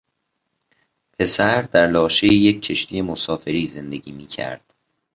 پسر 1.19 1.61
در 1.61 1.87
لاشهی 1.87 2.35
یک 2.35 2.61
کشتی 2.61 3.01
مسافری 3.01 3.67
زندگی 3.67 4.11
می 4.11 4.25
کرد. 4.25 4.73